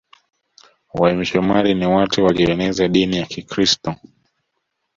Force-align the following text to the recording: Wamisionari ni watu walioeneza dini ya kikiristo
Wamisionari 0.93 1.73
ni 1.75 1.85
watu 1.85 2.25
walioeneza 2.25 2.87
dini 2.87 3.17
ya 3.17 3.25
kikiristo 3.25 3.95